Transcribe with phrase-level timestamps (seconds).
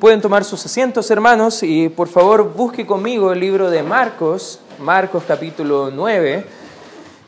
[0.00, 5.24] Pueden tomar sus asientos, hermanos, y por favor busque conmigo el libro de Marcos, Marcos
[5.28, 6.46] capítulo 9.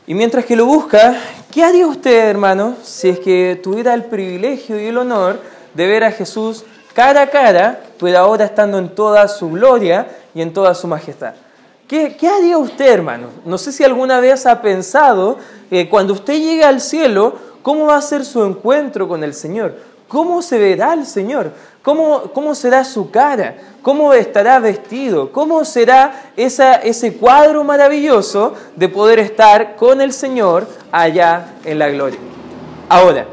[0.07, 1.15] Y mientras que lo busca,
[1.51, 5.39] ¿qué haría usted, hermano, si es que tuviera el privilegio y el honor
[5.75, 6.65] de ver a Jesús
[6.95, 11.35] cara a cara, pues ahora estando en toda su gloria y en toda su majestad?
[11.87, 13.27] ¿Qué, qué haría usted, hermano?
[13.45, 15.37] No sé si alguna vez ha pensado
[15.69, 19.75] que cuando usted llegue al cielo, ¿cómo va a ser su encuentro con el Señor?
[20.07, 21.51] ¿Cómo se verá el Señor?
[21.83, 23.57] ¿Cómo, cómo será su cara?
[23.81, 25.33] ¿Cómo estará vestido?
[25.33, 32.19] ¿Cómo será ese cuadro maravilloso de poder estar con el Señor allá en la gloria?
[32.87, 33.25] Ahora,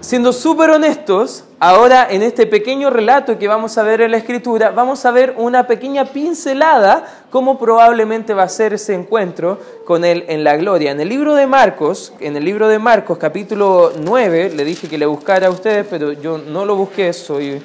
[0.00, 4.70] siendo súper honestos, ahora en este pequeño relato que vamos a ver en la escritura,
[4.70, 10.24] vamos a ver una pequeña pincelada cómo probablemente va a ser ese encuentro con Él
[10.28, 10.90] en la gloria.
[10.90, 14.98] En el libro de Marcos, en el libro de Marcos capítulo 9, le dije que
[14.98, 17.62] le buscara a ustedes, pero yo no lo busqué, soy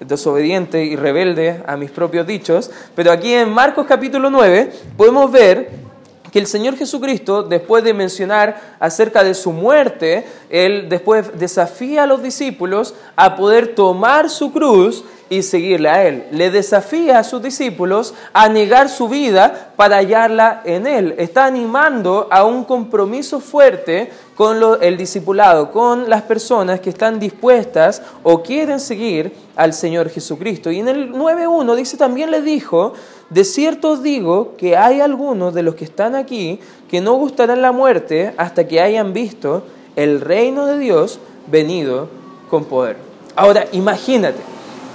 [0.00, 5.89] desobediente y rebelde a mis propios dichos, pero aquí en Marcos capítulo 9 podemos ver
[6.30, 12.06] que el Señor Jesucristo, después de mencionar acerca de su muerte, Él después desafía a
[12.06, 16.26] los discípulos a poder tomar su cruz y seguirle a Él.
[16.32, 21.14] Le desafía a sus discípulos a negar su vida para hallarla en Él.
[21.18, 28.02] Está animando a un compromiso fuerte con el discipulado, con las personas que están dispuestas
[28.24, 30.70] o quieren seguir al Señor Jesucristo.
[30.72, 32.94] Y en el 9.1 dice, también le dijo,
[33.30, 37.62] de cierto os digo que hay algunos de los que están aquí que no gustarán
[37.62, 39.62] la muerte hasta que hayan visto
[39.94, 42.08] el reino de Dios venido
[42.50, 42.96] con poder.
[43.36, 44.40] Ahora, imagínate,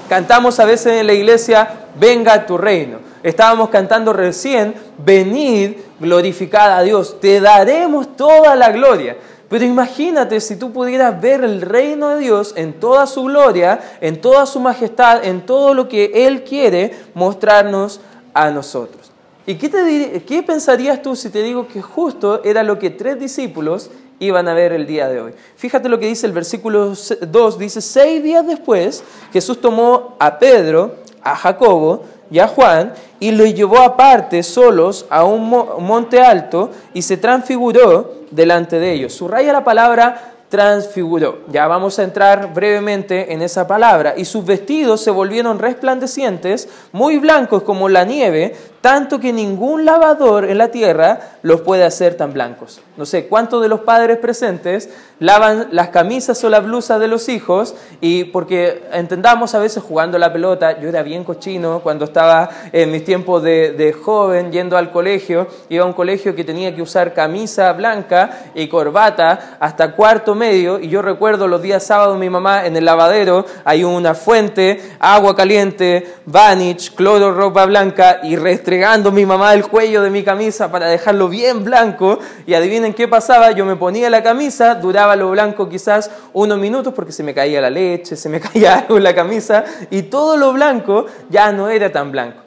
[0.09, 2.99] cantamos a veces en la iglesia, venga tu reino.
[3.23, 9.15] Estábamos cantando recién, venid, glorificada a Dios, te daremos toda la gloria.
[9.49, 14.19] Pero imagínate si tú pudieras ver el reino de Dios en toda su gloria, en
[14.19, 18.01] toda su majestad, en todo lo que Él quiere mostrarnos
[18.35, 19.11] a nosotros.
[19.47, 23.19] ¿Y qué, te qué pensarías tú si te digo que justo era lo que tres
[23.19, 25.33] discípulos iban a ver el día de hoy?
[25.55, 30.95] Fíjate lo que dice el versículo 2, dice, seis días después Jesús tomó a Pedro,
[31.23, 37.01] a Jacobo y a Juan y los llevó aparte solos a un monte alto y
[37.03, 39.13] se transfiguró delante de ellos.
[39.13, 41.39] Subraya la palabra transfiguró.
[41.51, 44.13] Ya vamos a entrar brevemente en esa palabra.
[44.15, 50.45] Y sus vestidos se volvieron resplandecientes, muy blancos como la nieve, tanto que ningún lavador
[50.45, 52.81] en la tierra los puede hacer tan blancos.
[52.97, 57.27] No sé cuántos de los padres presentes lavan las camisas o las blusas de los
[57.27, 62.47] hijos y porque entendamos a veces jugando la pelota, yo era bien cochino cuando estaba
[62.71, 66.83] en mis tiempos de, joven yendo al colegio, iba a un colegio que tenía que
[66.83, 72.29] usar camisa blanca y corbata hasta cuarto medio y yo recuerdo los días sábados mi
[72.29, 78.74] mamá en el lavadero hay una fuente, agua caliente, Vanich, cloro, ropa blanca y restringir
[78.75, 83.07] entregando mi mamá el cuello de mi camisa para dejarlo bien blanco y adivinen qué
[83.07, 87.33] pasaba, yo me ponía la camisa, duraba lo blanco quizás unos minutos porque se me
[87.33, 91.53] caía la leche, se me caía algo en la camisa y todo lo blanco ya
[91.53, 92.41] no era tan blanco.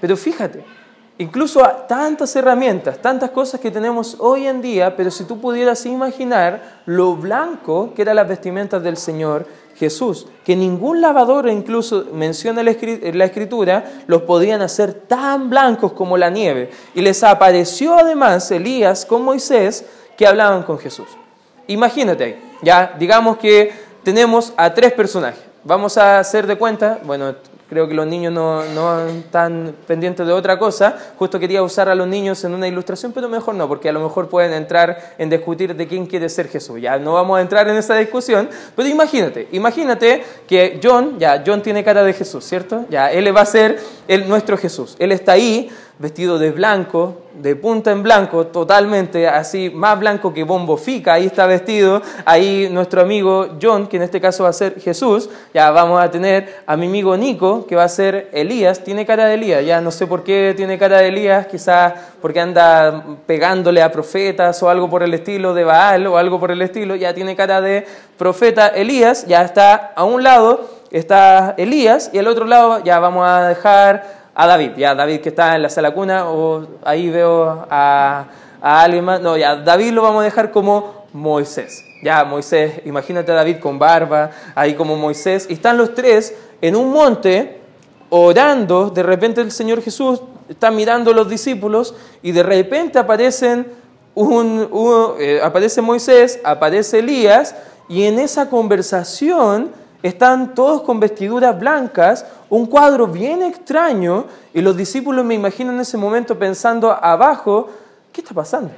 [0.00, 0.64] Pero fíjate,
[1.18, 6.82] incluso tantas herramientas, tantas cosas que tenemos hoy en día, pero si tú pudieras imaginar
[6.86, 13.18] lo blanco que eran las vestimentas del Señor, Jesús, que ningún lavador, incluso menciona en
[13.18, 16.70] la escritura, los podían hacer tan blancos como la nieve.
[16.94, 19.84] Y les apareció además Elías con Moisés
[20.16, 21.08] que hablaban con Jesús.
[21.66, 25.40] Imagínate ya digamos que tenemos a tres personajes.
[25.62, 27.34] Vamos a hacer de cuenta, bueno,
[27.68, 30.96] creo que los niños no, no, están pendientes de otra cosa.
[31.18, 34.00] Justo quería usar a los niños en una ilustración, pero mejor no, porque a lo
[34.00, 36.80] mejor pueden entrar en discutir de quién quiere ser Jesús.
[36.80, 41.62] Ya no vamos a entrar en esa discusión, pero imagínate, imagínate que John, ya John
[41.62, 42.86] tiene cara de Jesús, ¿cierto?
[42.90, 44.96] Ya él va a ser el, nuestro Jesús.
[44.98, 50.42] Él está ahí vestido de blanco, de punta en blanco, totalmente así, más blanco que
[50.42, 54.52] Bombo Fica, ahí está vestido, ahí nuestro amigo John, que en este caso va a
[54.52, 58.82] ser Jesús, ya vamos a tener a mi amigo Nico, que va a ser Elías,
[58.82, 62.40] tiene cara de Elías, ya no sé por qué tiene cara de Elías, quizás porque
[62.40, 66.60] anda pegándole a profetas o algo por el estilo de Baal o algo por el
[66.60, 67.86] estilo, ya tiene cara de
[68.18, 73.26] profeta Elías, ya está a un lado, está Elías, y al otro lado ya vamos
[73.28, 77.66] a dejar a David, ya David que está en la sala cuna, o ahí veo
[77.68, 78.26] a,
[78.62, 81.84] a alguien más, no, ya David lo vamos a dejar como Moisés.
[82.02, 86.76] Ya Moisés, imagínate a David con barba, ahí como Moisés, y están los tres en
[86.76, 87.60] un monte
[88.10, 93.66] orando, de repente el Señor Jesús está mirando a los discípulos y de repente aparecen
[94.14, 94.68] un,
[95.18, 97.56] eh, aparece Moisés, aparece Elías,
[97.88, 99.72] y en esa conversación
[100.04, 105.80] están todos con vestiduras blancas, un cuadro bien extraño, y los discípulos me imagino en
[105.80, 107.70] ese momento pensando abajo,
[108.12, 108.70] ¿qué está pasando?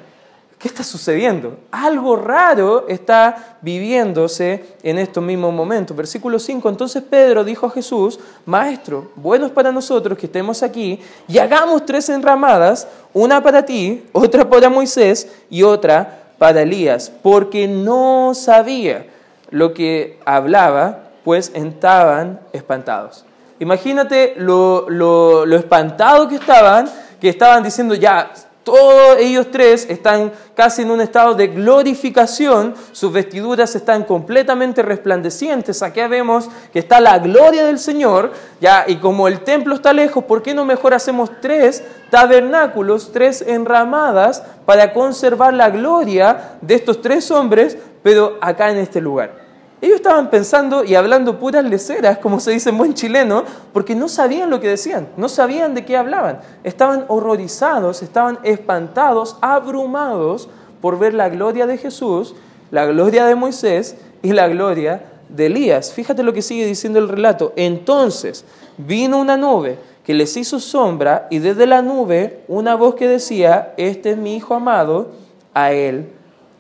[0.56, 1.58] ¿Qué está sucediendo?
[1.72, 5.96] Algo raro está viviéndose en estos mismos momentos.
[5.96, 11.00] Versículo 5, entonces Pedro dijo a Jesús, Maestro, bueno es para nosotros que estemos aquí
[11.26, 17.66] y hagamos tres enramadas, una para ti, otra para Moisés y otra para Elías, porque
[17.66, 19.06] no sabía
[19.50, 23.24] lo que hablaba, pues estaban espantados.
[23.58, 26.88] Imagínate lo, lo, espantados que estaban,
[27.20, 28.30] que estaban diciendo, ya,
[28.62, 35.82] todos ellos tres están casi en un estado de glorificación, sus vestiduras están completamente resplandecientes.
[35.82, 38.30] Aquí vemos que está la gloria del Señor,
[38.60, 43.42] ya, y como el templo está lejos, ¿por qué no mejor hacemos tres tabernáculos, tres
[43.42, 49.45] enramadas para conservar la gloria de estos tres hombres, pero acá en este lugar?
[49.86, 54.08] Ellos estaban pensando y hablando puras leceras, como se dice en buen chileno, porque no
[54.08, 56.40] sabían lo que decían, no sabían de qué hablaban.
[56.64, 60.48] Estaban horrorizados, estaban espantados, abrumados
[60.80, 62.34] por ver la gloria de Jesús,
[62.72, 65.92] la gloria de Moisés y la gloria de Elías.
[65.92, 67.52] Fíjate lo que sigue diciendo el relato.
[67.54, 68.44] Entonces
[68.78, 73.72] vino una nube que les hizo sombra y desde la nube una voz que decía,
[73.76, 75.12] este es mi Hijo amado,
[75.54, 76.10] a él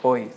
[0.04, 0.28] oíd.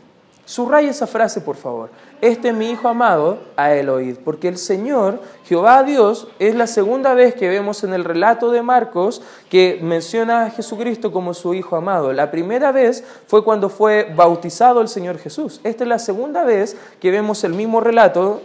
[0.44, 1.92] Subraya esa frase, por favor.
[2.22, 4.18] Este es mi Hijo amado, a él oíd.
[4.24, 8.62] Porque el Señor, Jehová Dios, es la segunda vez que vemos en el relato de
[8.62, 12.12] Marcos que menciona a Jesucristo como su Hijo amado.
[12.12, 15.62] La primera vez fue cuando fue bautizado el Señor Jesús.
[15.64, 18.42] Esta es la segunda vez que vemos el mismo relato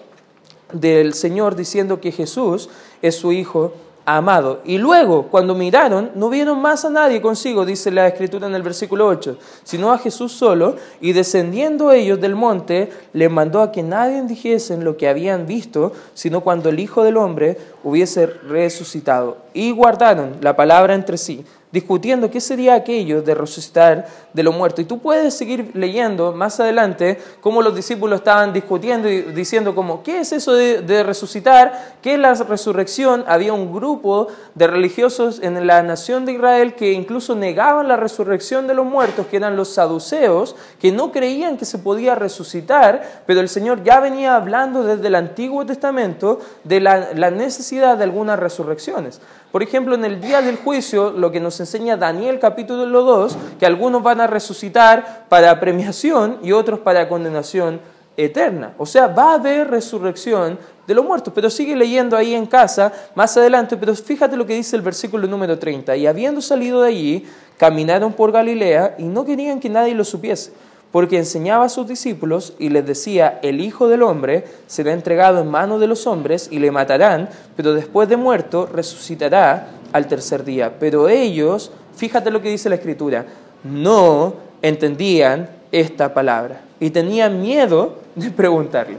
[0.72, 2.68] del Señor diciendo que Jesús
[3.02, 3.72] es su Hijo
[4.06, 4.60] amado.
[4.64, 8.62] Y luego, cuando miraron, no vieron más a nadie consigo, dice la escritura en el
[8.62, 13.82] versículo 8, sino a Jesús solo, y descendiendo ellos del monte, les mandó a que
[13.82, 19.38] nadie dijesen lo que habían visto, sino cuando el Hijo del Hombre hubiese resucitado.
[19.52, 24.80] Y guardaron la palabra entre sí discutiendo qué sería aquello de resucitar de lo muerto.
[24.80, 30.04] Y tú puedes seguir leyendo más adelante cómo los discípulos estaban discutiendo y diciendo como,
[30.04, 31.96] ¿qué es eso de, resucitar?
[32.00, 33.24] ¿Qué es la resurrección?
[33.26, 38.68] Había un grupo de religiosos en la nación de Israel que incluso negaban la resurrección
[38.68, 43.40] de los muertos, que eran los saduceos, que no creían que se podía resucitar, pero
[43.40, 49.20] el Señor ya venía hablando desde el Antiguo Testamento de la necesidad de algunas resurrecciones.
[49.54, 53.64] Por ejemplo, en el día del juicio, lo que nos enseña Daniel capítulo 2, que
[53.64, 57.80] algunos van a resucitar para premiación y otros para condenación
[58.16, 58.74] eterna.
[58.78, 60.58] O sea, va a haber resurrección
[60.88, 61.32] de los muertos.
[61.32, 65.28] Pero sigue leyendo ahí en casa más adelante, pero fíjate lo que dice el versículo
[65.28, 65.94] número 30.
[65.98, 67.24] Y habiendo salido de allí,
[67.56, 70.52] caminaron por Galilea y no querían que nadie lo supiese
[70.94, 75.50] porque enseñaba a sus discípulos y les decía, el Hijo del Hombre será entregado en
[75.50, 80.75] manos de los hombres y le matarán, pero después de muerto resucitará al tercer día.
[80.79, 83.26] Pero ellos, fíjate lo que dice la Escritura,
[83.64, 88.99] no entendían esta palabra y tenían miedo de preguntarle.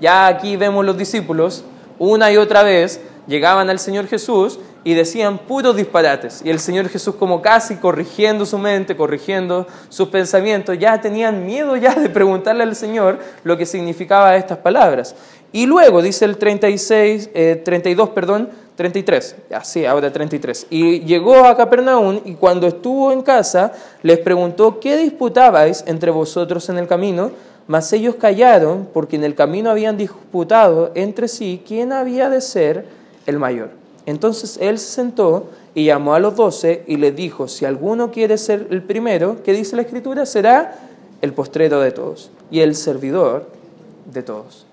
[0.00, 1.62] Ya aquí vemos los discípulos
[1.96, 6.42] una y otra vez llegaban al Señor Jesús y decían puros disparates.
[6.44, 11.76] Y el Señor Jesús como casi corrigiendo su mente, corrigiendo sus pensamientos, ya tenían miedo
[11.76, 15.16] ya de preguntarle al Señor lo que significaba estas palabras.
[15.52, 17.30] Y luego dice el 36,
[17.64, 20.66] 32, eh, perdón, 33, ya sí, ahora 33.
[20.68, 26.68] Y llegó a Capernaum y cuando estuvo en casa les preguntó, ¿qué disputabais entre vosotros
[26.68, 27.30] en el camino?
[27.66, 32.86] Mas ellos callaron porque en el camino habían disputado entre sí quién había de ser
[33.26, 33.83] el mayor.
[34.06, 38.38] Entonces él se sentó y llamó a los doce y les dijo, si alguno quiere
[38.38, 40.26] ser el primero, ¿qué dice la escritura?
[40.26, 40.76] Será
[41.22, 43.48] el postrero de todos y el servidor
[44.12, 44.66] de todos.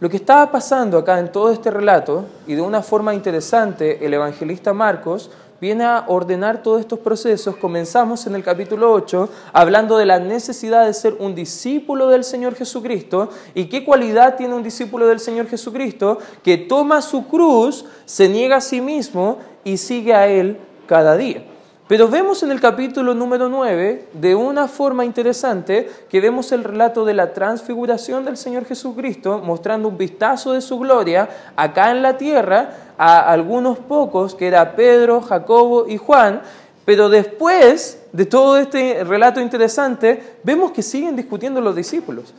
[0.00, 4.14] Lo que estaba pasando acá en todo este relato, y de una forma interesante, el
[4.14, 7.56] evangelista Marcos viene a ordenar todos estos procesos.
[7.56, 12.54] Comenzamos en el capítulo 8 hablando de la necesidad de ser un discípulo del Señor
[12.54, 13.30] Jesucristo.
[13.54, 16.18] ¿Y qué cualidad tiene un discípulo del Señor Jesucristo?
[16.42, 21.44] Que toma su cruz, se niega a sí mismo y sigue a Él cada día.
[21.88, 27.06] Pero vemos en el capítulo número 9, de una forma interesante, que vemos el relato
[27.06, 32.18] de la transfiguración del Señor Jesucristo, mostrando un vistazo de su gloria acá en la
[32.18, 36.42] tierra a algunos pocos, que era Pedro, Jacobo y Juan,
[36.84, 42.34] pero después de todo este relato interesante, vemos que siguen discutiendo los discípulos,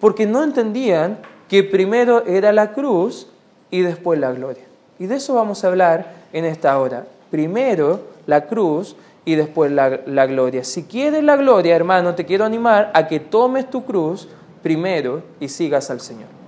[0.00, 3.28] porque no entendían que primero era la cruz
[3.70, 4.64] y después la gloria.
[4.98, 7.06] Y de eso vamos a hablar en esta hora.
[7.30, 10.64] Primero la cruz y después la, la, gloria.
[10.64, 14.28] Si quieres la gloria, hermano, te quiero animar a que tomes tu cruz
[14.62, 16.43] primero y sigas al Señor.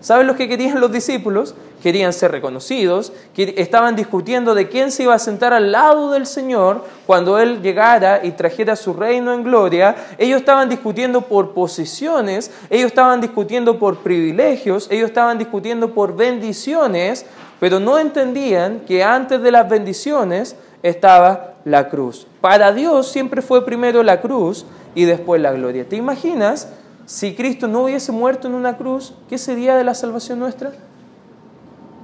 [0.00, 1.54] ¿Saben lo que querían los discípulos?
[1.82, 6.26] Querían ser reconocidos, que estaban discutiendo de quién se iba a sentar al lado del
[6.26, 9.94] Señor cuando Él llegara y trajera su reino en gloria.
[10.16, 17.26] Ellos estaban discutiendo por posiciones, ellos estaban discutiendo por privilegios, ellos estaban discutiendo por bendiciones,
[17.58, 22.26] pero no entendían que antes de las bendiciones estaba la cruz.
[22.40, 24.64] Para Dios siempre fue primero la cruz
[24.94, 25.86] y después la gloria.
[25.86, 26.68] ¿Te imaginas?
[27.10, 30.70] Si Cristo no hubiese muerto en una cruz, ¿qué sería de la salvación nuestra?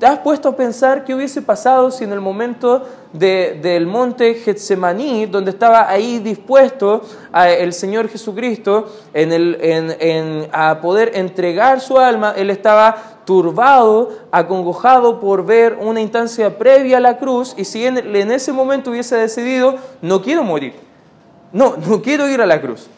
[0.00, 2.82] ¿Te has puesto a pensar qué hubiese pasado si en el momento
[3.12, 11.98] del monte Getsemaní, donde estaba ahí dispuesto el Señor Jesucristo en a poder entregar su
[11.98, 17.86] alma, Él estaba turbado, acongojado por ver una instancia previa a la cruz y si
[17.86, 20.74] en, en ese momento hubiese decidido, no quiero morir,
[21.52, 22.90] no, no quiero ir a la cruz,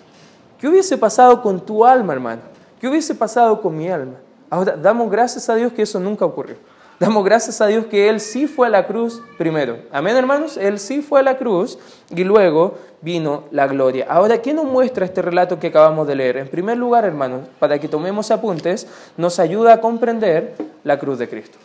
[0.58, 2.42] ¿Qué hubiese pasado con tu alma, hermano?
[2.80, 4.14] ¿Qué hubiese pasado con mi alma?
[4.50, 6.56] Ahora, damos gracias a Dios que eso nunca ocurrió.
[6.98, 9.78] Damos gracias a Dios que Él sí fue a la cruz primero.
[9.92, 10.56] Amén, hermanos.
[10.56, 11.78] Él sí fue a la cruz
[12.10, 14.06] y luego vino la gloria.
[14.08, 16.38] Ahora, ¿qué nos muestra este relato que acabamos de leer?
[16.38, 21.28] En primer lugar, hermanos, para que tomemos apuntes, nos ayuda a comprender la cruz de
[21.28, 21.58] Cristo.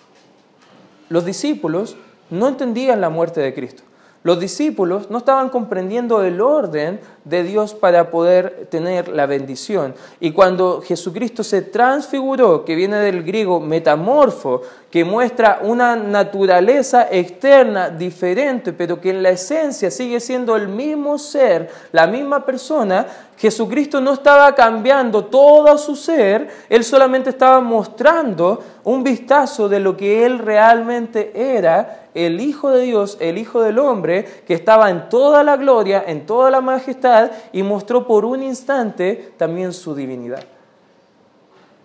[1.10, 1.98] Los discípulos
[2.30, 3.82] no entendían la muerte de Cristo.
[4.24, 9.96] Los discípulos no estaban comprendiendo el orden de Dios para poder tener la bendición.
[10.20, 14.62] Y cuando Jesucristo se transfiguró, que viene del griego metamorfo,
[14.92, 21.18] que muestra una naturaleza externa diferente, pero que en la esencia sigue siendo el mismo
[21.18, 28.62] ser, la misma persona, Jesucristo no estaba cambiando todo su ser, Él solamente estaba mostrando
[28.84, 33.80] un vistazo de lo que Él realmente era el Hijo de Dios, el Hijo del
[33.80, 37.13] Hombre, que estaba en toda la gloria, en toda la majestad,
[37.52, 40.44] y mostró por un instante también su divinidad.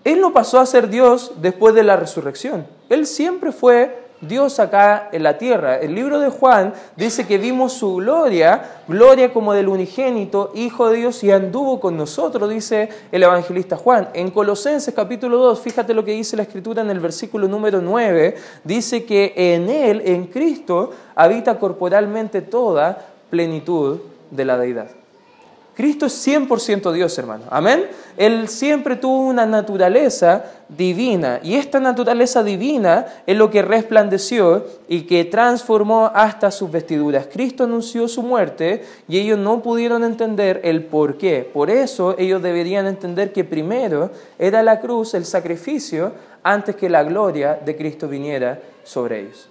[0.05, 2.67] Él no pasó a ser Dios después de la resurrección.
[2.89, 5.79] Él siempre fue Dios acá en la tierra.
[5.79, 10.97] El libro de Juan dice que vimos su gloria, gloria como del unigénito, Hijo de
[10.99, 14.09] Dios, y anduvo con nosotros, dice el evangelista Juan.
[14.15, 18.35] En Colosenses capítulo 2, fíjate lo que dice la escritura en el versículo número 9,
[18.65, 23.99] dice que en Él, en Cristo, habita corporalmente toda plenitud
[24.31, 24.98] de la deidad.
[25.79, 27.45] Cristo es 100% Dios, hermano.
[27.51, 27.87] Amén.
[28.17, 35.03] Él siempre tuvo una naturaleza divina y esta naturaleza divina es lo que resplandeció y
[35.03, 37.29] que transformó hasta sus vestiduras.
[37.33, 41.49] Cristo anunció su muerte y ellos no pudieron entender el por qué.
[41.55, 46.11] Por eso ellos deberían entender que primero era la cruz, el sacrificio,
[46.43, 49.49] antes que la gloria de Cristo viniera sobre ellos.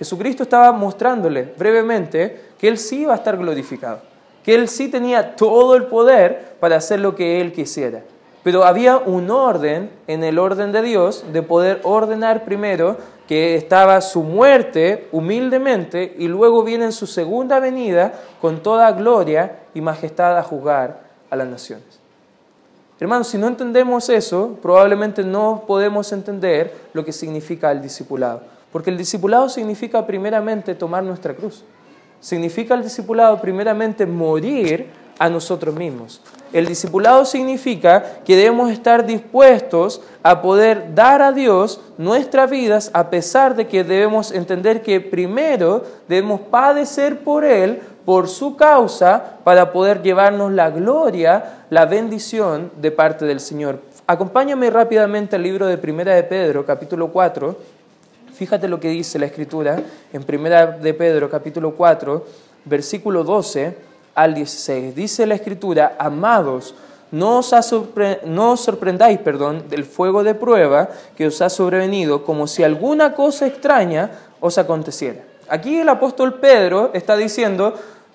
[0.00, 4.13] Jesucristo estaba mostrándole brevemente que Él sí iba a estar glorificado
[4.44, 8.02] que él sí tenía todo el poder para hacer lo que él quisiera.
[8.42, 13.98] Pero había un orden en el orden de Dios de poder ordenar primero que estaba
[14.02, 20.36] su muerte humildemente y luego viene en su segunda venida con toda gloria y majestad
[20.36, 21.98] a juzgar a las naciones.
[23.00, 28.42] Hermanos, si no entendemos eso, probablemente no podemos entender lo que significa el discipulado.
[28.70, 31.64] Porque el discipulado significa primeramente tomar nuestra cruz
[32.24, 34.86] significa el discipulado primeramente morir
[35.18, 36.22] a nosotros mismos.
[36.54, 43.10] El discipulado significa que debemos estar dispuestos a poder dar a Dios nuestras vidas a
[43.10, 49.70] pesar de que debemos entender que primero debemos padecer por Él, por su causa, para
[49.70, 53.80] poder llevarnos la gloria, la bendición de parte del Señor.
[54.06, 57.73] Acompáñame rápidamente al libro de Primera de Pedro, capítulo 4
[58.34, 59.80] Fíjate lo que dice la Escritura
[60.12, 62.26] en Primera de Pedro capítulo 4,
[62.64, 63.76] versículo 12
[64.12, 64.92] al 16.
[64.92, 66.74] Dice la Escritura, amados,
[67.12, 67.54] no os,
[68.24, 73.46] no sorprendáis perdón, del fuego de prueba que os ha sobrevenido como si alguna cosa
[73.46, 74.10] extraña
[74.40, 75.22] os aconteciera.
[75.48, 77.74] Aquí el apóstol Pedro está diciendo,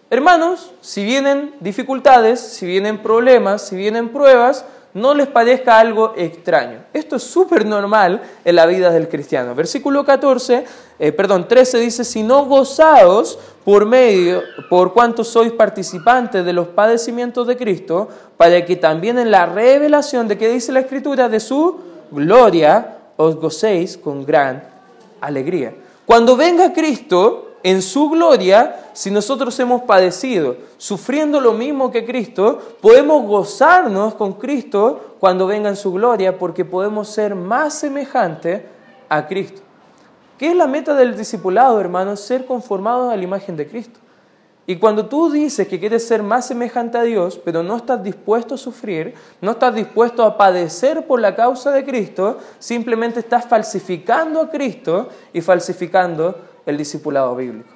[0.09, 6.83] hermanos, si vienen dificultades, si vienen problemas, si vienen pruebas, no les parezca algo extraño.
[6.93, 9.53] Esto es súper normal en la vida del cristiano.
[9.53, 10.65] Versículo 14,
[10.97, 16.69] eh, perdón, 13 dice, si no gozaos por medio, por cuanto sois participantes de los
[16.69, 21.39] padecimientos de Cristo, para que también en la revelación de que dice la Escritura de
[21.39, 21.79] su
[22.11, 24.63] gloria os gocéis con gran
[25.21, 25.73] alegría.
[26.05, 32.59] Cuando venga Cristo, en su gloria, si nosotros hemos padecido, sufriendo lo mismo que Cristo,
[32.81, 38.63] podemos gozarnos con Cristo cuando venga en su gloria, porque podemos ser más semejantes
[39.09, 39.61] a Cristo.
[40.37, 42.21] ¿Qué es la meta del discipulado, hermanos?
[42.21, 43.99] Ser conformados a la imagen de Cristo.
[44.69, 48.53] Y cuando tú dices que quieres ser más semejante a Dios, pero no estás dispuesto
[48.53, 54.39] a sufrir, no estás dispuesto a padecer por la causa de Cristo, simplemente estás falsificando
[54.39, 56.35] a Cristo y falsificando
[56.65, 57.69] el discipulado bíblico.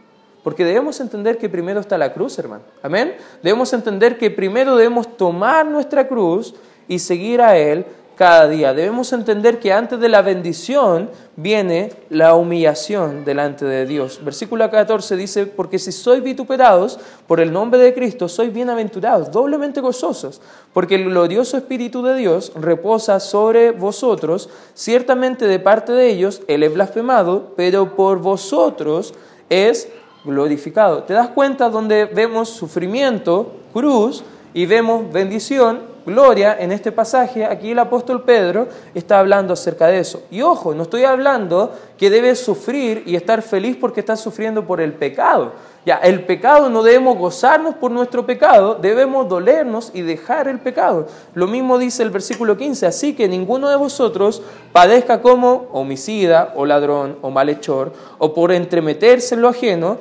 [0.44, 2.64] Porque debemos entender que primero está la cruz, hermano.
[2.82, 3.16] Amén.
[3.42, 6.54] Debemos entender que primero debemos tomar nuestra cruz
[6.88, 8.74] y seguir a Él cada día.
[8.74, 14.20] Debemos entender que antes de la bendición viene la humillación delante de Dios.
[14.24, 19.82] Versículo 14 dice, porque si sois vituperados por el nombre de Cristo, sois bienaventurados, doblemente
[19.82, 20.42] gozosos,
[20.74, 26.64] porque el glorioso Espíritu de Dios reposa sobre vosotros, ciertamente de parte de ellos Él
[26.64, 29.14] es blasfemado, pero por vosotros
[29.50, 29.90] es
[30.24, 31.04] glorificado.
[31.04, 37.72] ¿Te das cuenta donde vemos sufrimiento, cruz, y vemos bendición gloria en este pasaje, aquí
[37.72, 40.24] el apóstol Pedro está hablando acerca de eso.
[40.32, 44.82] Y ojo, no estoy hablando que debes sufrir y estar feliz porque estás sufriendo por
[44.82, 45.54] el pecado.
[45.86, 51.08] Ya, el pecado no debemos gozarnos por nuestro pecado, debemos dolernos y dejar el pecado.
[51.34, 54.42] Lo mismo dice el versículo 15, así que ninguno de vosotros
[54.72, 59.98] padezca como homicida o ladrón o malhechor o por entremeterse en lo ajeno,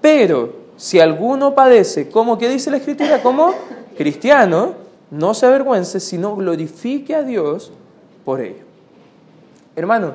[0.00, 3.54] pero si alguno padece, como que dice la escritura, como
[3.96, 7.72] cristiano, no se avergüence, sino glorifique a Dios
[8.24, 8.64] por ello.
[9.74, 10.14] Hermano,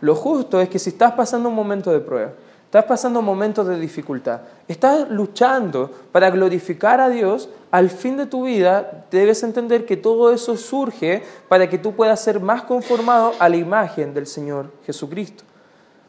[0.00, 2.32] lo justo es que si estás pasando un momento de prueba,
[2.64, 8.26] estás pasando un momento de dificultad, estás luchando para glorificar a Dios, al fin de
[8.26, 13.32] tu vida debes entender que todo eso surge para que tú puedas ser más conformado
[13.38, 15.44] a la imagen del Señor Jesucristo.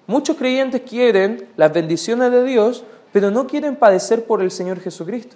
[0.08, 5.36] Muchos creyentes quieren las bendiciones de Dios, pero no quieren padecer por el Señor Jesucristo.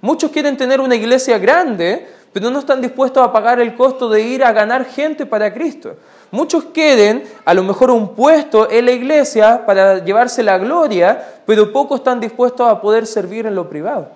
[0.00, 4.20] Muchos quieren tener una iglesia grande, pero no están dispuestos a pagar el costo de
[4.20, 5.94] ir a ganar gente para Cristo.
[6.32, 11.72] Muchos quieren a lo mejor un puesto en la iglesia para llevarse la gloria, pero
[11.72, 14.08] pocos están dispuestos a poder servir en lo privado.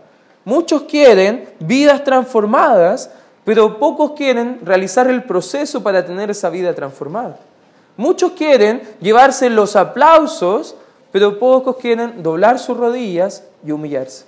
[0.45, 3.09] Muchos quieren vidas transformadas,
[3.45, 7.39] pero pocos quieren realizar el proceso para tener esa vida transformada.
[7.97, 10.75] Muchos quieren llevarse los aplausos,
[11.13, 14.28] pero pocos quieren doblar sus rodillas y humillarse.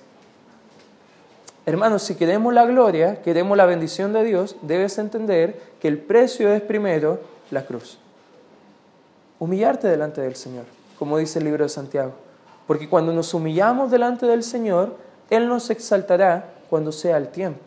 [1.66, 6.52] Hermanos, si queremos la gloria, queremos la bendición de Dios, debes entender que el precio
[6.52, 7.20] es primero
[7.50, 7.98] la cruz.
[9.38, 10.64] Humillarte delante del Señor,
[10.98, 12.12] como dice el libro de Santiago.
[12.66, 14.96] Porque cuando nos humillamos delante del Señor,
[15.28, 17.60] Él nos exaltará cuando sea el tiempo.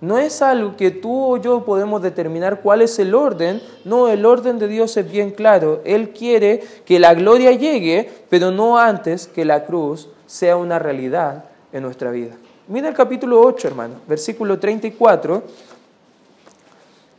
[0.00, 3.62] No es algo que tú o yo podemos determinar cuál es el orden.
[3.84, 5.80] No, el orden de Dios es bien claro.
[5.84, 11.46] Él quiere que la gloria llegue, pero no antes que la cruz sea una realidad
[11.72, 12.34] en nuestra vida.
[12.68, 15.40] Mira el capítulo 8, hermano, versículo 34.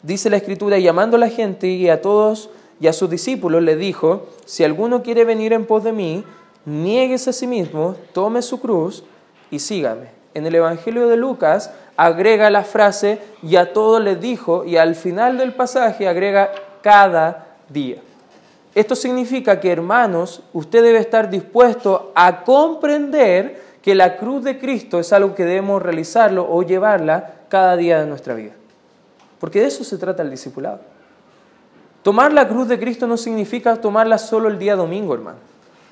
[0.03, 2.49] Dice la escritura, llamando a la gente y a todos
[2.81, 6.25] y a sus discípulos, le dijo, si alguno quiere venir en pos de mí,
[6.65, 9.05] nieguese a sí mismo, tome su cruz
[9.49, 10.09] y sígame.
[10.33, 14.95] En el Evangelio de Lucas agrega la frase, y a todos les dijo, y al
[14.95, 18.01] final del pasaje agrega cada día.
[18.75, 24.99] Esto significa que, hermanos, usted debe estar dispuesto a comprender que la cruz de Cristo
[24.99, 28.51] es algo que debemos realizarlo o llevarla cada día de nuestra vida.
[29.39, 30.81] Porque de eso se trata el discipulado.
[32.03, 35.37] Tomar la cruz de Cristo no significa tomarla solo el día domingo, hermano.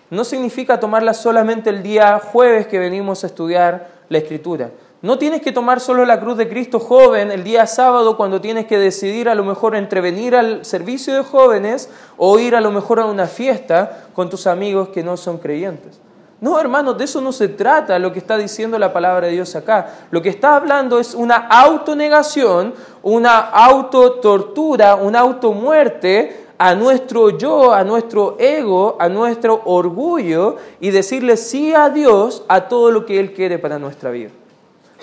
[0.10, 4.72] No significa tomarla solamente el día jueves que venimos a estudiar la Escritura.
[5.02, 8.66] No tienes que tomar solo la cruz de Cristo joven el día sábado cuando tienes
[8.66, 12.72] que decidir a lo mejor entre venir al servicio de jóvenes o ir a lo
[12.72, 16.02] mejor a una fiesta con tus amigos que no son creyentes.
[16.46, 19.56] No, hermanos, de eso no se trata lo que está diciendo la palabra de Dios
[19.56, 20.06] acá.
[20.12, 27.84] Lo que está hablando es una autonegación, una autotortura, una automuerte a nuestro yo, a
[27.84, 33.34] nuestro ego, a nuestro orgullo y decirle sí a Dios a todo lo que Él
[33.34, 34.30] quiere para nuestra vida.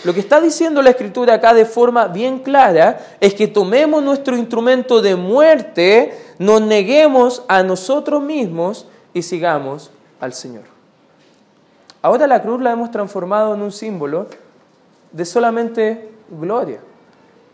[0.05, 4.37] Lo que está diciendo la Escritura acá de forma bien clara es que tomemos nuestro
[4.37, 10.82] instrumento de muerte, nos neguemos a nosotros mismos y sigamos al Señor.
[12.03, 14.27] Ahora la cruz la hemos transformado en un símbolo
[15.13, 16.81] de solamente gloria.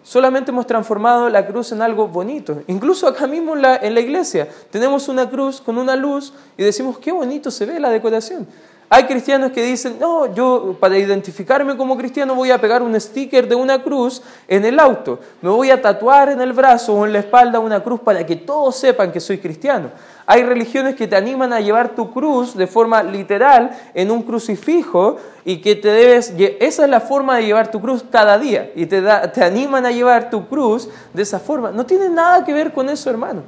[0.02, 2.62] Solamente hemos transformado la cruz en algo bonito.
[2.66, 6.62] Incluso acá mismo en la, en la iglesia tenemos una cruz con una luz y
[6.62, 8.46] decimos, qué bonito se ve la decoración.
[8.90, 13.46] Hay cristianos que dicen, no, yo para identificarme como cristiano voy a pegar un sticker
[13.46, 17.12] de una cruz en el auto, me voy a tatuar en el brazo o en
[17.12, 19.90] la espalda una cruz para que todos sepan que soy cristiano.
[20.24, 25.16] Hay religiones que te animan a llevar tu cruz de forma literal en un crucifijo
[25.44, 28.86] y que te debes, esa es la forma de llevar tu cruz cada día y
[28.86, 31.72] te, te animan a llevar tu cruz de esa forma.
[31.72, 33.42] No tiene nada que ver con eso, hermano.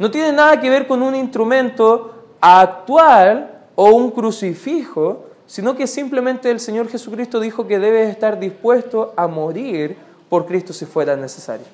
[0.00, 6.50] No tiene nada que ver con un instrumento actual o un crucifijo sino que simplemente
[6.50, 9.96] el Señor Jesucristo dijo que debes estar dispuesto a morir
[10.28, 11.66] por Cristo si fuera necesario.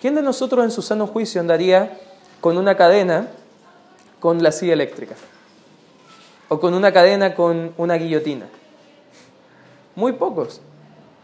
[0.00, 1.98] ¿Quién de nosotros en su sano juicio andaría
[2.40, 3.28] con una cadena
[4.18, 5.14] con la silla eléctrica?
[6.48, 8.46] ¿O con una cadena con una guillotina?
[9.94, 10.60] Muy pocos.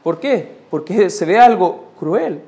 [0.02, 0.56] ¿Por qué?
[0.70, 2.40] Porque se ve algo cruel.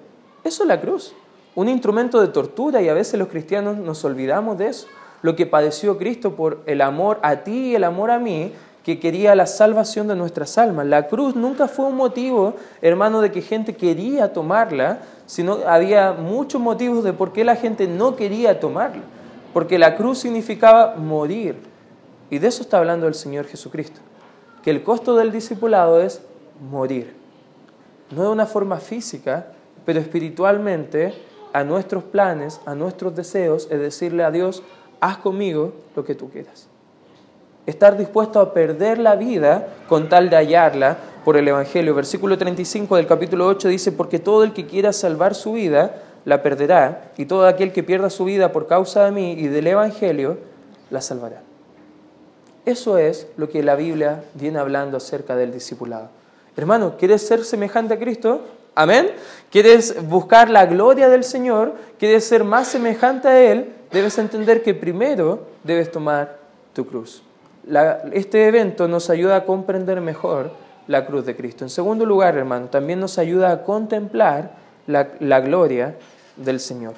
[0.45, 1.15] Eso es la cruz,
[1.55, 4.87] un instrumento de tortura y a veces los cristianos nos olvidamos de eso.
[5.25, 9.01] Lo que padeció Cristo por el amor a ti y el amor a mí, que
[9.01, 10.85] quería la salvación de nuestras almas.
[10.85, 16.61] La cruz nunca fue un motivo, hermano, de que gente quería tomarla, sino había muchos
[16.61, 19.01] motivos de por qué la gente no quería tomarla.
[19.55, 21.57] Porque la cruz significaba morir.
[22.29, 24.03] Y de eso está hablando el Señor Jesucristo.
[24.63, 26.21] Que el costo del discipulado es
[26.71, 27.17] morir.
[28.11, 29.47] No de una forma física,
[29.87, 31.15] pero espiritualmente
[31.55, 34.63] a nuestros planes, a nuestros deseos, es decirle a Dios,
[35.05, 36.67] haz conmigo lo que tú quieras.
[37.67, 41.95] Estar dispuesto a perder la vida con tal de hallarla por el Evangelio.
[41.95, 46.43] Versículo 35 del capítulo 8 dice, porque todo el que quiera salvar su vida, la
[46.43, 50.39] perderá, y todo aquel que pierda su vida por causa de mí y del Evangelio,
[50.91, 51.43] la salvará.
[52.65, 56.09] Eso es lo que la Biblia viene hablando acerca del discipulado.
[56.57, 58.41] Hermano, ¿quieres ser semejante a Cristo?
[58.75, 59.11] Amén.
[59.51, 61.75] ¿Quieres buscar la gloria del Señor?
[61.99, 63.75] ¿Quieres ser más semejante a Él?
[63.95, 66.39] Debes entender que primero debes tomar
[66.73, 67.23] tu cruz.
[68.13, 70.51] este evento nos ayuda a comprender mejor
[70.89, 71.65] la cruz de Cristo.
[71.65, 74.57] En segundo lugar, hermano, también nos ayuda a contemplar
[74.89, 75.95] la, gloria
[76.35, 76.95] del Señor.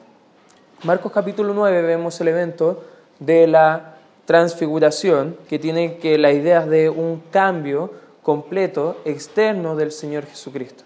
[0.85, 2.83] Marcos capítulo 9 vemos el evento
[3.19, 10.25] de la transfiguración que tiene que la idea de un cambio completo externo del Señor
[10.25, 10.85] Jesucristo.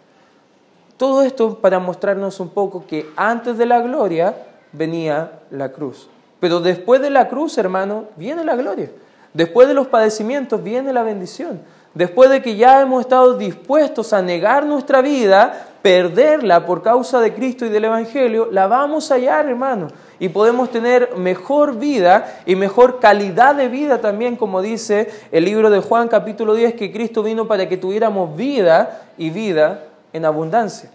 [0.96, 4.34] Todo esto para mostrarnos un poco que antes de la gloria
[4.72, 6.09] venía la cruz.
[6.40, 8.90] Pero después de la cruz, hermano, viene la gloria.
[9.35, 11.61] Después de los padecimientos viene la bendición.
[11.94, 17.35] Después de que ya hemos estado dispuestos a negar nuestra vida, perderla por causa de
[17.35, 19.88] Cristo y del Evangelio, la vamos a hallar, hermano.
[20.20, 25.68] Y podemos tener mejor vida y mejor calidad de vida también, como dice el libro
[25.68, 30.90] de Juan capítulo 10, que Cristo vino para que tuviéramos vida y vida en abundancia.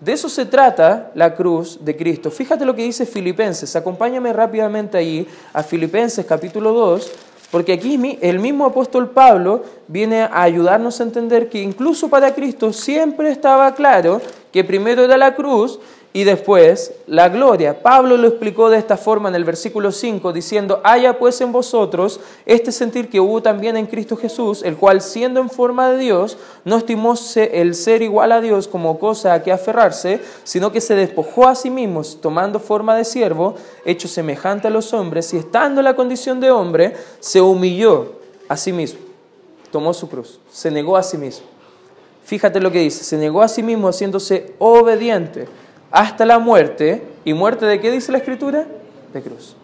[0.00, 2.30] De eso se trata la cruz de Cristo.
[2.30, 3.76] Fíjate lo que dice Filipenses.
[3.76, 7.12] Acompáñame rápidamente ahí a Filipenses capítulo 2,
[7.50, 12.72] porque aquí el mismo apóstol Pablo viene a ayudarnos a entender que incluso para Cristo
[12.72, 15.78] siempre estaba claro que primero era la cruz
[16.12, 17.82] y después la gloria.
[17.82, 22.20] Pablo lo explicó de esta forma en el versículo 5, diciendo, haya pues en vosotros
[22.46, 26.36] este sentir que hubo también en Cristo Jesús, el cual siendo en forma de Dios,
[26.64, 30.96] no estimó el ser igual a Dios como cosa a que aferrarse, sino que se
[30.96, 35.80] despojó a sí mismo, tomando forma de siervo, hecho semejante a los hombres, y estando
[35.80, 38.14] en la condición de hombre, se humilló
[38.48, 38.98] a sí mismo,
[39.70, 41.46] tomó su cruz, se negó a sí mismo.
[42.24, 45.48] Fíjate lo que dice, se negó a sí mismo haciéndose obediente
[45.90, 47.02] hasta la muerte.
[47.24, 48.66] ¿Y muerte de qué dice la Escritura?
[49.12, 49.56] De cruz.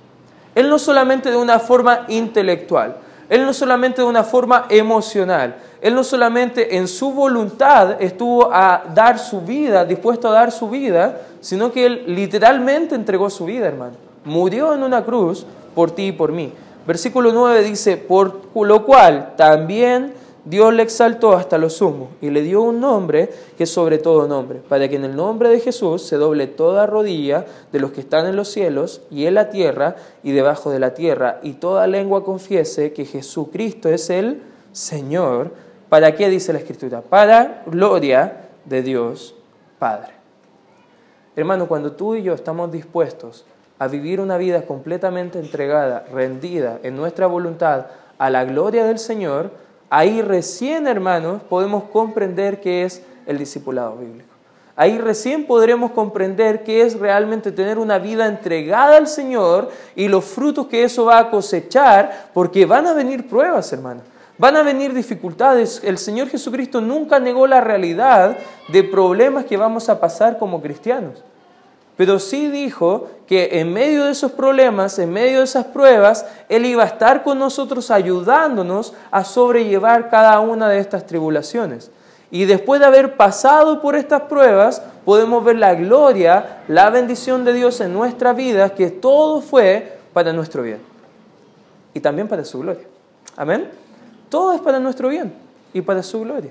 [0.55, 2.97] Él no solamente de una forma intelectual,
[3.29, 8.85] Él no solamente de una forma emocional, Él no solamente en su voluntad estuvo a
[8.95, 13.67] dar su vida, dispuesto a dar su vida, sino que Él literalmente entregó su vida,
[13.67, 13.97] hermano.
[14.25, 16.53] Murió en una cruz por ti y por mí.
[16.87, 20.15] Versículo 9 dice, por lo cual también
[20.47, 24.61] Dios le exaltó hasta lo sumo y le dio un nombre que sobre todo nombre,
[24.61, 28.27] para que en el nombre de Jesús se doble toda rodilla de los que están
[28.27, 32.25] en los cielos y en la tierra y debajo de la tierra, y toda lengua
[32.25, 35.51] confiese que Jesucristo es el Señor.
[35.89, 37.01] ¿Para qué dice la Escritura?
[37.01, 39.35] Para gloria de Dios
[39.81, 40.13] Padre.
[41.35, 43.45] Hermano, cuando tú y yo estamos dispuestos
[43.81, 49.66] a vivir una vida completamente entregada, rendida en nuestra voluntad a la gloria del Señor,
[49.89, 54.29] Ahí recién, hermanos, podemos comprender qué es el discipulado bíblico.
[54.75, 60.25] Ahí recién podremos comprender qué es realmente tener una vida entregada al Señor y los
[60.25, 64.03] frutos que eso va a cosechar, porque van a venir pruebas, hermanos.
[64.39, 65.81] Van a venir dificultades.
[65.83, 68.37] El Señor Jesucristo nunca negó la realidad
[68.69, 71.25] de problemas que vamos a pasar como cristianos
[71.97, 76.67] pero sí dijo que en medio de esos problemas, en medio de esas pruebas, Él
[76.67, 81.91] iba a estar con nosotros ayudándonos a sobrellevar cada una de estas tribulaciones.
[82.31, 87.55] Y después de haber pasado por estas pruebas, podemos ver la gloria, la bendición de
[87.55, 90.81] Dios en nuestra vida, que todo fue para nuestro bien.
[91.95, 92.85] Y también para su gloria.
[93.37, 93.71] Amén.
[94.29, 95.33] Todo es para nuestro bien
[95.73, 96.51] y para su gloria.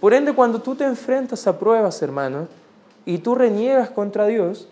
[0.00, 2.48] Por ende, cuando tú te enfrentas a pruebas, hermanos,
[3.04, 4.68] y tú reniegas contra Dios,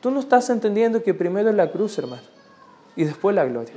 [0.00, 2.22] tú no estás entendiendo que primero es la cruz, hermano,
[2.96, 3.74] y después la gloria.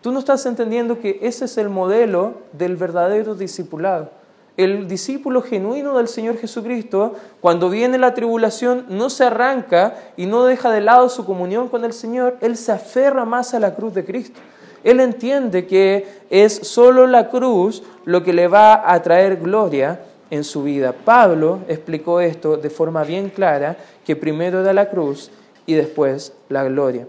[0.00, 4.10] tú no estás entendiendo que ese es el modelo del verdadero discipulado.
[4.56, 10.44] El discípulo genuino del Señor Jesucristo, cuando viene la tribulación, no se arranca y no
[10.44, 13.94] deja de lado su comunión con el Señor, Él se aferra más a la cruz
[13.94, 14.40] de Cristo.
[14.84, 20.00] Él entiende que es solo la cruz lo que le va a traer gloria
[20.32, 20.94] en su vida.
[21.04, 25.30] Pablo explicó esto de forma bien clara, que primero era la cruz
[25.66, 27.06] y después la gloria.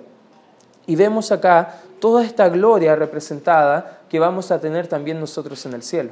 [0.86, 5.84] Y vemos acá toda esta gloria representada que vamos a tener también nosotros en el
[5.84, 6.10] cielo.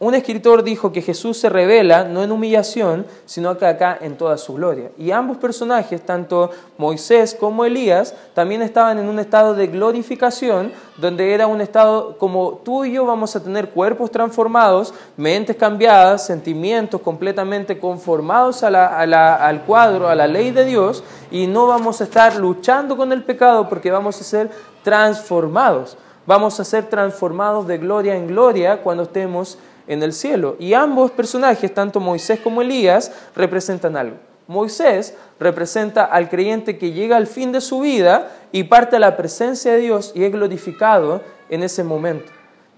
[0.00, 4.54] Un escritor dijo que Jesús se revela no en humillación, sino acá en toda su
[4.54, 4.90] gloria.
[4.96, 11.34] Y ambos personajes, tanto Moisés como Elías, también estaban en un estado de glorificación, donde
[11.34, 17.02] era un estado como tú y yo vamos a tener cuerpos transformados, mentes cambiadas, sentimientos
[17.02, 22.96] completamente conformados al cuadro, a la ley de Dios, y no vamos a estar luchando
[22.96, 24.50] con el pecado porque vamos a ser
[24.82, 25.98] transformados.
[26.26, 29.58] Vamos a ser transformados de gloria en gloria cuando estemos
[29.90, 30.56] en el cielo.
[30.60, 34.16] Y ambos personajes, tanto Moisés como Elías, representan algo.
[34.46, 39.16] Moisés representa al creyente que llega al fin de su vida y parte a la
[39.16, 42.30] presencia de Dios y es glorificado en ese momento.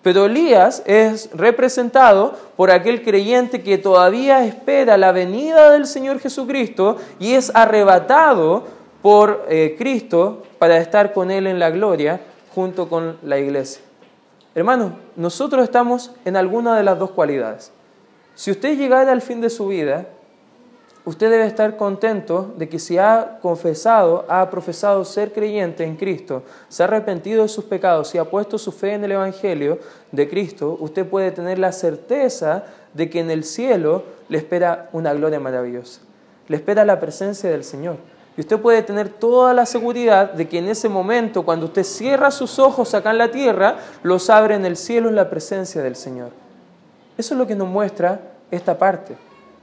[0.03, 6.96] Pero Elías es representado por aquel creyente que todavía espera la venida del Señor Jesucristo
[7.20, 8.64] y es arrebatado
[9.03, 12.20] por eh, Cristo para estar con Él en la gloria
[12.55, 13.83] junto con la iglesia.
[14.54, 17.72] Hermano, nosotros estamos en alguna de las dos cualidades.
[18.34, 20.06] Si usted llegara al fin de su vida,
[21.04, 26.42] usted debe estar contento de que si ha confesado, ha profesado ser creyente en Cristo,
[26.68, 29.78] se ha arrepentido de sus pecados y ha puesto su fe en el Evangelio
[30.10, 35.14] de Cristo, usted puede tener la certeza de que en el cielo le espera una
[35.14, 36.00] gloria maravillosa.
[36.48, 37.96] Le espera la presencia del Señor.
[38.36, 42.30] Y usted puede tener toda la seguridad de que en ese momento, cuando usted cierra
[42.30, 45.96] sus ojos acá en la tierra, los abre en el cielo en la presencia del
[45.96, 46.30] Señor.
[47.18, 49.16] Eso es lo que nos muestra esta parte.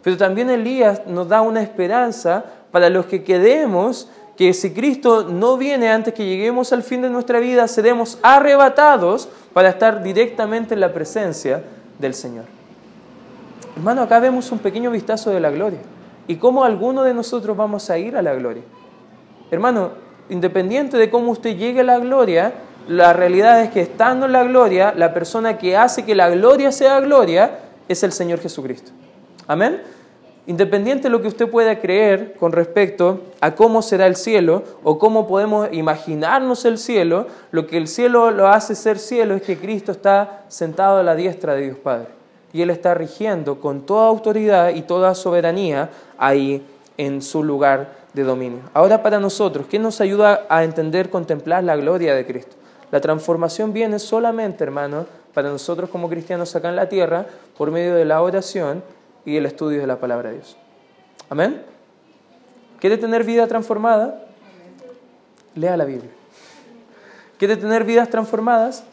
[0.04, 5.58] Pero también Elías nos da una esperanza para los que quedemos, que si Cristo no
[5.58, 10.80] viene antes que lleguemos al fin de nuestra vida, seremos arrebatados para estar directamente en
[10.80, 11.64] la presencia
[11.98, 12.46] del Señor.
[13.76, 15.80] Hermano, acá vemos un pequeño vistazo de la gloria
[16.30, 18.62] y cómo alguno de nosotros vamos a ir a la gloria.
[19.50, 19.94] Hermano,
[20.30, 22.54] independiente de cómo usted llegue a la gloria,
[22.88, 26.72] la realidad es que estando en la gloria, la persona que hace que la gloria
[26.72, 28.92] sea gloria es el Señor Jesucristo.
[29.48, 29.82] Amén.
[30.46, 35.00] Independiente de lo que usted pueda creer con respecto a cómo será el cielo o
[35.00, 39.58] cómo podemos imaginarnos el cielo, lo que el cielo lo hace ser cielo es que
[39.58, 42.19] Cristo está sentado a la diestra de Dios Padre
[42.54, 46.66] y Él está rigiendo con toda autoridad y toda soberanía ahí
[46.98, 48.62] en su lugar de dominio.
[48.74, 52.56] Ahora para nosotros, ¿qué nos ayuda a entender, contemplar la gloria de Cristo?
[52.92, 57.94] La transformación viene solamente, hermano, para nosotros como cristianos acá en la tierra, por medio
[57.94, 58.84] de la oración
[59.26, 60.58] y el estudio de la palabra de Dios.
[61.30, 61.62] Amén.
[62.80, 64.24] ¿Quiere tener vida transformada?
[65.54, 66.10] Lea la Biblia.
[67.38, 68.84] ¿Quiere tener vidas transformadas?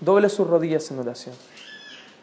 [0.00, 1.34] Doble sus rodillas en oración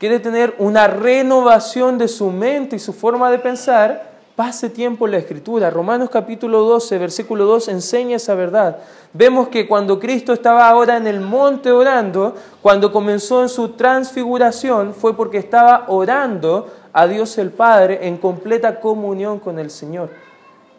[0.01, 5.11] quiere tener una renovación de su mente y su forma de pensar, pase tiempo en
[5.11, 5.69] la Escritura.
[5.69, 8.77] Romanos capítulo 12, versículo 2 enseña esa verdad.
[9.13, 12.33] Vemos que cuando Cristo estaba ahora en el monte orando,
[12.63, 18.79] cuando comenzó en su transfiguración, fue porque estaba orando a Dios el Padre en completa
[18.79, 20.09] comunión con el Señor.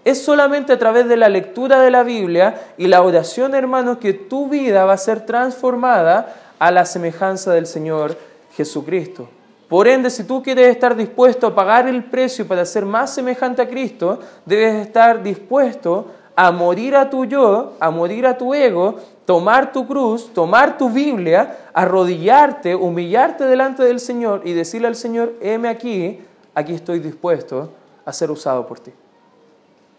[0.04, 4.14] Es solamente a través de la lectura de la Biblia y la oración, hermanos, que
[4.14, 8.16] tu vida va a ser transformada a la semejanza del Señor
[8.54, 9.28] Jesucristo.
[9.68, 13.62] Por ende, si tú quieres estar dispuesto a pagar el precio para ser más semejante
[13.62, 18.96] a Cristo, debes estar dispuesto a morir a tu yo, a morir a tu ego,
[19.24, 25.34] tomar tu cruz, tomar tu Biblia, arrodillarte, humillarte delante del Señor y decirle al Señor,
[25.40, 26.20] heme aquí,
[26.54, 27.70] aquí estoy dispuesto
[28.04, 28.92] a ser usado por ti.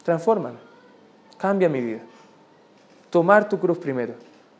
[0.03, 0.57] Transfórmame,
[1.37, 2.01] cambia mi vida.
[3.09, 4.13] Tomar tu cruz primero,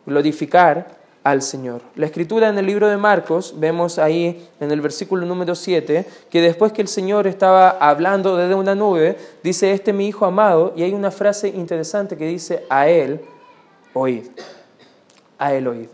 [0.06, 1.82] glorificar al Señor.
[1.96, 6.42] La escritura en el libro de Marcos, vemos ahí en el versículo número 7, que
[6.42, 10.74] después que el Señor estaba hablando desde una nube, dice, este es mi Hijo amado,
[10.76, 13.22] y hay una frase interesante que dice, a Él
[13.94, 14.26] oíd,
[15.38, 15.88] a Él oíd.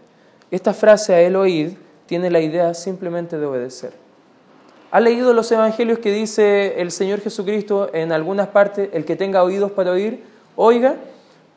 [0.50, 1.74] Esta frase, a Él oíd,
[2.08, 3.94] tiene la idea simplemente de obedecer.
[4.92, 9.44] ¿Ha leído los evangelios que dice el Señor Jesucristo en algunas partes, el que tenga
[9.44, 10.24] oídos para oír,
[10.56, 10.96] oiga?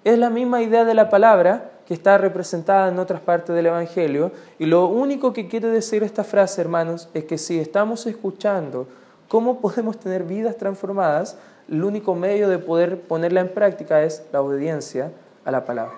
[0.05, 4.33] Es la misma idea de la palabra, que está representada en otras partes del Evangelio.
[4.59, 8.87] Y lo único que quiere decir esta frase, hermanos, es que si estamos escuchando
[9.29, 11.37] cómo podemos tener vidas transformadas,
[11.69, 15.11] el único medio de poder ponerla en práctica es la obediencia
[15.45, 15.95] a la palabra.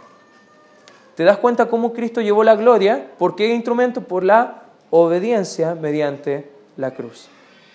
[1.14, 3.10] te das cuenta cómo Cristo llevó la gloria.
[3.18, 4.00] ¿Por qué instrumento?
[4.02, 7.28] Por la obediencia mediante la cruz.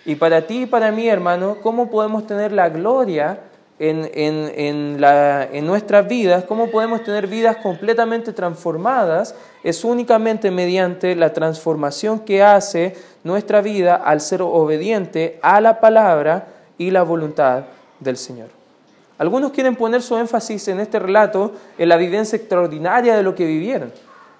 [0.04, 3.49] Y para ti y para mí, hermano, ¿cómo podemos tener la gloria
[3.80, 6.44] en, en, nuestras vidas?
[6.44, 9.34] ¿Cómo podemos tener vidas completamente transformadas?
[9.64, 16.46] Es únicamente mediante la transformación que hace nuestra vida al ser obediente a la palabra
[16.76, 17.64] y la voluntad
[17.98, 18.48] del Señor.
[19.16, 23.46] Algunos quieren poner su énfasis en este relato en la vivencia extraordinaria de lo que
[23.46, 23.92] vivieron,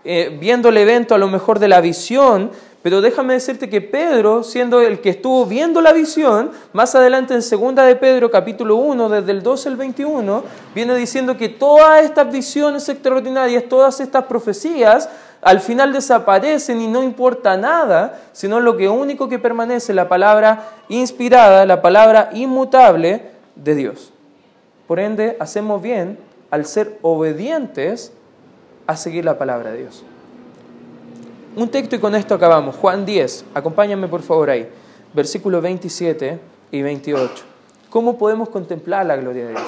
[0.05, 2.50] eh, viendo el evento a lo mejor de la visión,
[2.83, 7.43] pero déjame decirte que Pedro, siendo el que estuvo viendo la visión, más adelante en
[7.43, 10.43] segunda de Pedro, capítulo 1, desde el 12 al 21,
[10.75, 15.11] viene diciendo que todas estas visiones extraordinarias, todas estas profecías,
[15.43, 20.71] al final desaparecen y no importa nada, sino lo que único que permanece, la palabra
[20.88, 24.12] inspirada, la palabra inmutable de Dios.
[24.87, 26.19] Por ende, hacemos bien
[26.51, 28.12] al ser obedientes
[28.87, 30.05] a seguir la palabra de Dios.
[31.56, 32.76] Un texto y con esto acabamos.
[32.76, 34.68] Juan 10, acompáñame por favor ahí.
[35.12, 36.38] Versículos 27
[36.70, 37.44] y 28.
[37.90, 39.62] ¿Cómo podemos contemplar la gloria de Dios?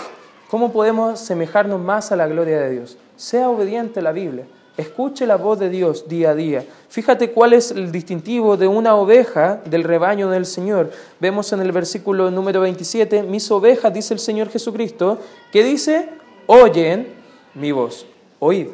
[0.49, 2.97] ¿Cómo podemos semejarnos más a la gloria de Dios?
[3.17, 4.47] Sea obediente a la Biblia.
[4.77, 6.65] Escuche la voz de Dios día a día.
[6.89, 10.93] Fíjate cuál es el distintivo de una oveja del rebaño del Señor.
[11.19, 15.19] Vemos en el versículo número 27, mis ovejas, dice el Señor Jesucristo,
[15.51, 16.11] que dice,
[16.47, 17.13] oyen
[17.55, 18.07] mi voz.
[18.39, 18.69] Oíd.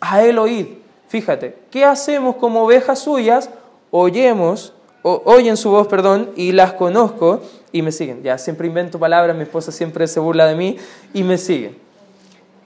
[0.00, 0.83] A Él oíd.
[1.14, 3.48] Fíjate, ¿qué hacemos como ovejas suyas?
[3.92, 4.72] Oyemos,
[5.04, 8.24] oyen su voz, perdón, y las conozco y me siguen.
[8.24, 10.76] Ya, siempre invento palabras, mi esposa siempre se burla de mí
[11.12, 11.78] y me siguen.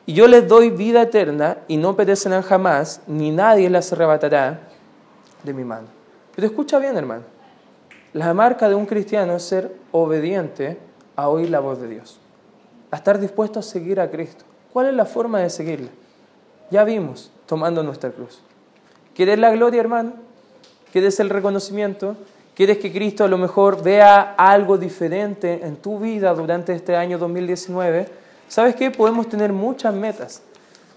[0.07, 4.61] Y yo les doy vida eterna y no perecerán jamás, ni nadie las arrebatará
[5.43, 5.89] de mi mano.
[6.35, 7.25] Pero escucha bien, hermano.
[8.15, 10.79] La marca de un cristiano es ser obediente
[11.17, 12.19] a oír la voz de Dios,
[12.91, 14.47] a estar dispuesto a seguir a Cristo.
[14.73, 15.91] ¿Cuál es la forma de seguirle?
[16.71, 18.41] Ya vimos, tomando nuestra cruz.
[19.17, 20.13] ¿Quieres la gloria, hermano?
[20.93, 22.15] ¿Quieres el reconocimiento?
[22.55, 27.19] ¿Quieres que Cristo a lo mejor vea algo diferente en tu vida durante este año
[27.19, 28.07] 2019?
[28.49, 28.91] ¿Sabes qué?
[28.91, 30.43] Podemos tener muchas metas,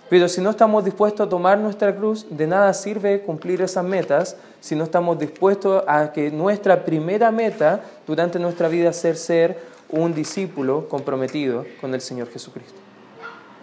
[0.09, 4.35] pero si no estamos dispuestos a tomar nuestra cruz, de nada sirve cumplir esas metas
[4.59, 9.59] si no estamos dispuestos a que nuestra primera meta durante nuestra vida sea ser
[9.89, 12.79] un discípulo comprometido con el Señor Jesucristo.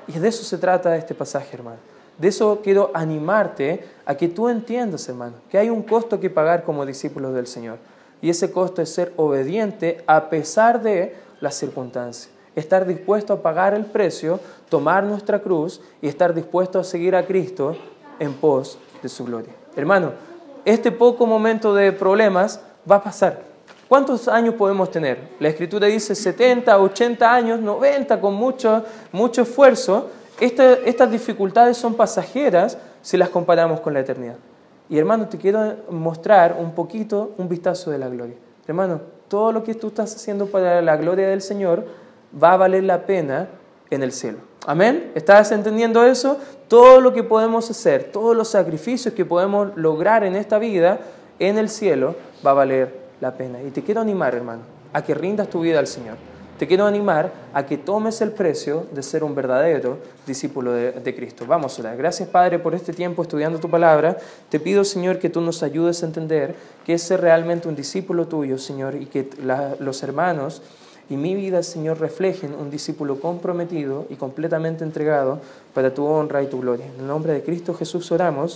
[0.06, 1.97] Y de eso se trata este pasaje, hermano.
[2.18, 6.64] De eso quiero animarte a que tú entiendas, hermano, que hay un costo que pagar
[6.64, 7.78] como discípulos del Señor.
[8.20, 12.30] Y ese costo es ser obediente a pesar de las circunstancias.
[12.56, 17.24] Estar dispuesto a pagar el precio, tomar nuestra cruz y estar dispuesto a seguir a
[17.24, 17.76] Cristo
[18.18, 19.52] en pos de su gloria.
[19.76, 20.12] Hermano,
[20.64, 23.42] este poco momento de problemas va a pasar.
[23.88, 25.18] ¿Cuántos años podemos tener?
[25.38, 32.78] La escritura dice 70, 80 años, 90 con mucho, mucho esfuerzo, estas dificultades son pasajeras
[33.02, 34.36] si las comparamos con la eternidad.
[34.88, 38.36] Y hermano, te quiero mostrar un poquito, un vistazo de la gloria.
[38.66, 41.86] Hermano, todo lo que tú estás haciendo para la gloria del Señor
[42.42, 43.48] va a valer la pena
[43.90, 44.38] en el cielo.
[44.66, 45.12] Amén.
[45.14, 46.38] ¿Estás entendiendo eso?
[46.68, 51.00] Todo lo que podemos hacer, todos los sacrificios que podemos lograr en esta vida,
[51.38, 53.62] en el cielo, va a valer la pena.
[53.62, 56.27] Y te quiero animar, hermano, a que rindas tu vida al Señor
[56.58, 61.46] te quiero animar a que tomes el precio de ser un verdadero discípulo de, Cristo.
[61.46, 61.94] Vamos a.
[61.94, 64.18] Gracias, Padre, por este tiempo estudiando tu palabra.
[64.48, 68.26] Te pido, Señor, que tú nos ayudes a entender que es ser realmente un discípulo
[68.26, 69.28] tuyo, Señor, y que
[69.78, 70.62] los hermanos
[71.10, 75.40] y mi vida, Señor, reflejen un discípulo comprometido y completamente entregado
[75.72, 76.86] para tu honra y tu gloria.
[76.86, 78.46] En el nombre de Cristo Jesús oramos.